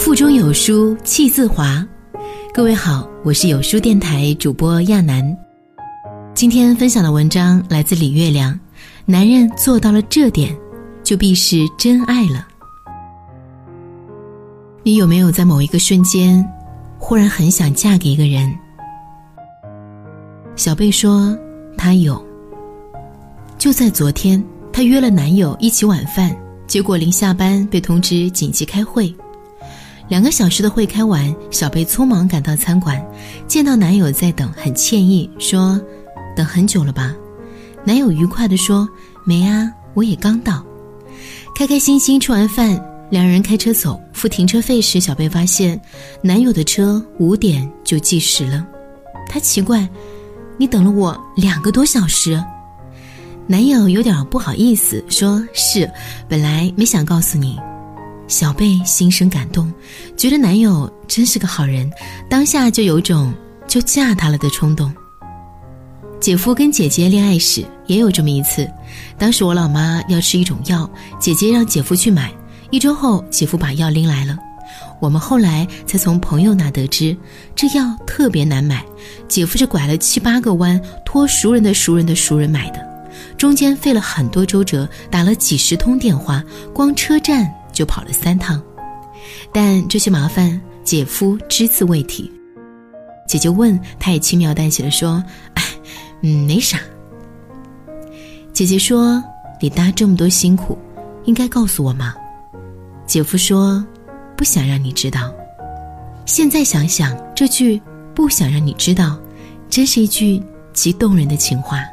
[0.00, 1.86] 腹中有书气自华。
[2.54, 5.22] 各位好，我是有书电台主播亚楠。
[6.34, 8.58] 今天分享的文章来自李月亮。
[9.04, 10.56] 男人做到了这点，
[11.04, 12.48] 就必是真爱了。
[14.82, 16.42] 你有没有在某一个瞬间，
[16.98, 18.50] 忽然很想嫁给一个人？
[20.56, 21.36] 小贝说，
[21.76, 22.20] 她有。
[23.58, 24.42] 就在昨天，
[24.72, 26.34] 她约了男友一起晚饭，
[26.66, 29.14] 结果临下班被通知紧急开会。
[30.10, 33.00] 两个小时的会开完，小贝匆忙赶到餐馆，
[33.46, 35.80] 见到男友在等，很歉意说
[36.36, 37.14] ：“等很久了吧？”
[37.86, 38.88] 男友愉快地说
[39.24, 40.64] ：“没啊，我也刚到。”
[41.54, 44.00] 开开心心吃完饭，两人开车走。
[44.12, 45.80] 付停车费时，小贝发现
[46.22, 48.66] 男友的车五点就计时了。
[49.28, 49.88] 他奇怪
[50.58, 52.42] ：“你等了我两个多小时。”
[53.46, 55.88] 男友有点不好意思，说是
[56.28, 57.56] 本来没想告诉你。
[58.30, 59.70] 小贝心生感动，
[60.16, 61.90] 觉得男友真是个好人，
[62.28, 63.34] 当下就有种
[63.66, 64.94] 就嫁他了的冲动。
[66.20, 68.70] 姐夫跟姐姐恋爱时也有这么一次，
[69.18, 72.32] 当时我老妈要吃一种药，姐姐让姐夫去买。
[72.70, 74.38] 一周后，姐夫把药拎来了，
[75.00, 77.16] 我们后来才从朋友那得知，
[77.56, 78.84] 这药特别难买，
[79.26, 82.88] 姐夫是拐了七八个弯，托熟人的熟人的熟人买的。
[83.36, 88.62] 中间费了很多周折，打了几十通电话，光车站就跑了三趟。
[89.52, 92.30] 但这些麻烦，姐夫只字未提。
[93.28, 95.22] 姐姐问，他也轻描淡写的说
[95.54, 95.62] ：“哎，
[96.22, 96.78] 嗯，没啥。”
[98.52, 99.22] 姐姐说
[99.60, 100.76] ：“你搭这么多辛苦，
[101.24, 102.14] 应该告诉我吗？”
[103.06, 103.84] 姐夫说
[104.36, 105.32] ：“不想让你知道。”
[106.26, 107.80] 现在想想，这句
[108.14, 109.18] “不想让你知道”，
[109.70, 111.84] 真是一句极动人的情话。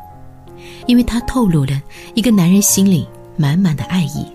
[0.86, 1.82] 因为他透露了
[2.16, 4.26] 一个男人心里满满的爱意。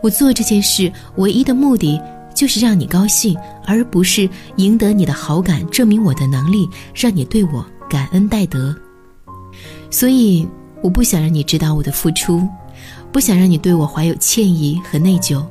[0.00, 2.00] 我做这件事唯一的目的
[2.34, 8.74] 就是让你高兴，而不是赢得你的好感，证明我的能力，让你对我感恩戴德。
[9.90, 10.46] 所以
[10.82, 12.46] 我不想让你知道我的付出，
[13.10, 15.44] 不想让你对我怀有歉意和内疚，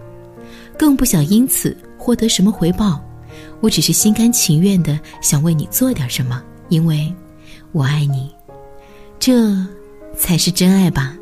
[0.78, 3.02] 更不想因此获得什么回报。
[3.60, 7.14] 我只是心甘情愿的想为你做点什么，因为
[7.72, 8.32] 我爱你。
[9.20, 9.56] 这。
[10.20, 11.16] 才是真爱吧。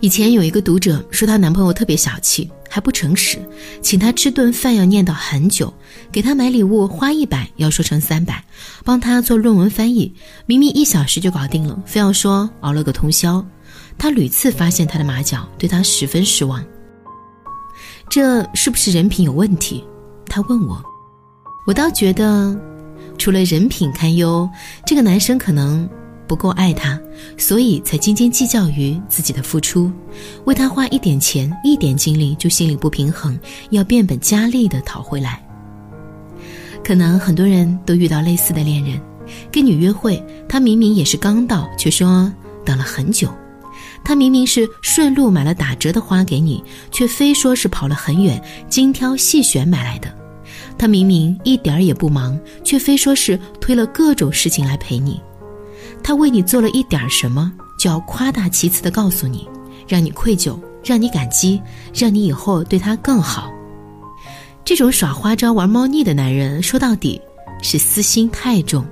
[0.00, 3.38] 以前有一个读者说，她男朋友特别小气，还不诚实，
[3.82, 5.72] 请她吃顿饭要念叨很久，
[6.10, 8.42] 给她买礼物花一百要说成三百，
[8.82, 10.10] 帮她做论文翻译，
[10.46, 13.44] 明明一小时就搞定了，非要说熬了个通宵。
[13.98, 16.64] 她屡次发现他的马脚，对他十分失望。
[18.08, 19.84] 这是不是人品有问题？
[20.26, 20.82] 他问我，
[21.66, 22.58] 我倒觉得，
[23.18, 24.48] 除了人品堪忧，
[24.86, 25.86] 这个男生可能。
[26.30, 26.96] 不够爱他，
[27.36, 29.90] 所以才斤斤计较于自己的付出，
[30.44, 33.36] 为他花一点钱、一点精力就心里不平衡，
[33.70, 35.44] 要变本加厉的讨回来。
[36.84, 39.00] 可能很多人都遇到类似的恋人，
[39.50, 42.32] 跟你约会，他明明也是刚到，却说
[42.64, 43.28] 等了很久；
[44.04, 46.62] 他明明是顺路买了打折的花给你，
[46.92, 50.08] 却非说是跑了很远，精挑细选买来的；
[50.78, 55.20] 他明明一点儿也不忙，却非说是推了各种事情来陪你。
[56.02, 59.48] 他为你做了一点什么，就要夸大其词的告诉你，
[59.86, 61.60] 让你愧疚，让你感激，
[61.94, 63.50] 让你以后对他更好。
[64.64, 67.20] 这种耍花招、玩猫腻的男人，说到底
[67.62, 68.84] 是私心太重。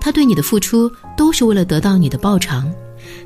[0.00, 2.72] 他对你的付出都是为了得到你的报偿。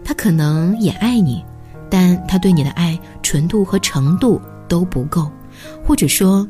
[0.04, 1.42] 他可能也爱你，
[1.88, 5.30] 但他对你的爱纯度和程度都不够，
[5.86, 6.46] 或者说，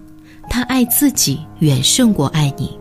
[0.49, 2.80] 他爱自己远胜过爱你。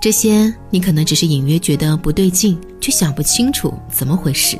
[0.00, 4.58] 这些你可能只是隐约觉得不对劲，却想不清楚怎么回事。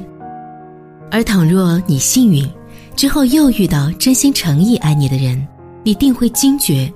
[1.11, 2.47] 而倘若你幸运，
[2.95, 5.49] 之后又遇到真心诚意爱你的人，
[5.83, 6.93] 你定会惊觉，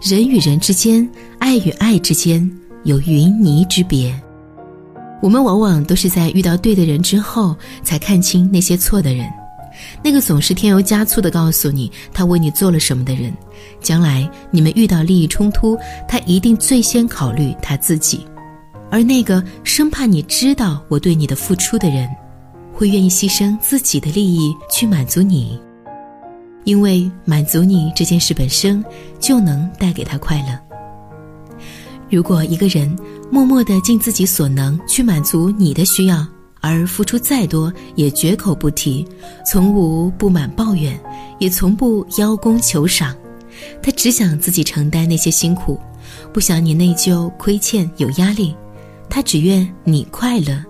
[0.00, 1.06] 人与人之间，
[1.40, 2.48] 爱与爱之间
[2.84, 4.14] 有云泥之别。
[5.20, 9.28] 我们往往都是在遇到对的人之后，才看清那些错的人。
[10.02, 13.32] 那个总是添油加醋的告诉你他为你做了什么的人，
[13.80, 18.18] 将来你们遇到利益冲突，他一定最先考虑他自己；
[18.90, 22.08] 而那个生怕你知道我对你的付出的人，
[22.72, 25.58] 会愿意牺牲自己的利益去满足你，
[26.64, 28.84] 因为满足你这件事本身
[29.18, 30.58] 就能带给他快乐。
[32.10, 32.96] 如果一个人
[33.30, 36.26] 默默地尽自己所能去满足你的需要，
[36.60, 39.06] 而付出再多也绝口不提，
[39.46, 40.98] 从无不满抱怨，
[41.38, 43.14] 也从不邀功求赏。
[43.82, 45.80] 他只想自己承担那些辛苦，
[46.32, 48.54] 不想你内疚、亏欠、有压力。
[49.10, 50.62] 他只愿你快乐，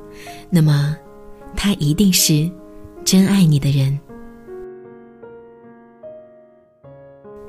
[0.49, 0.97] 那么，
[1.57, 2.51] 他一定是
[3.05, 3.99] 真爱你的人。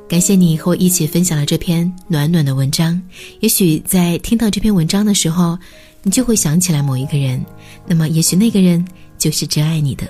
[0.07, 2.99] 感谢你和我一起分享了这篇暖暖的文章。
[3.41, 5.55] 也许在听到这篇文章的时候，
[6.03, 7.43] 你就会想起来某一个人，
[7.85, 8.85] 那么也许那个人
[9.17, 10.05] 就是真爱你的。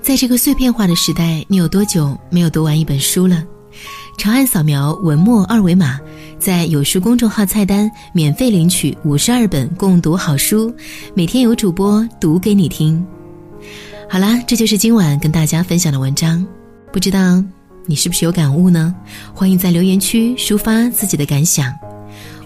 [0.00, 3.44] 在这个碎片化的时代，你有多久没有读完一本书了？
[4.18, 5.98] 长按扫描文末二维码，
[6.38, 10.74] 在有书公众号菜单免费领取五十二本共读好书，
[11.14, 13.04] 每天有主播读给你听。
[14.10, 16.46] 好啦，这就是今晚跟大家分享的文章，
[16.92, 17.42] 不知道。
[17.86, 18.94] 你是不是有感悟呢？
[19.34, 21.72] 欢迎在留言区抒发自己的感想。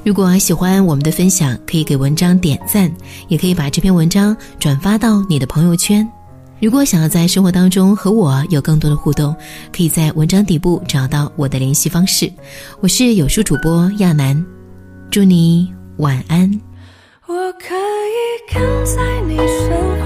[0.06, 2.88] 如果喜欢我们的分享，可以给文章点赞，
[3.26, 6.08] 也可以把这篇文章转发到你的朋友圈。
[6.61, 9.35] 如果想要在生活当中和我有更多的互动，
[9.76, 12.32] 可以在文章底部找到我的联系方式。
[12.79, 14.47] 我是有书主播亚楠，
[15.11, 16.49] 祝你晚安。
[17.26, 20.06] 我可以跟在你身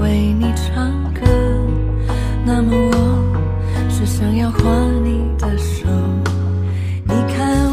[0.00, 1.20] 为你唱歌
[2.44, 4.58] 那么我是想要画
[5.04, 5.86] 你的手。
[7.04, 7.69] 你看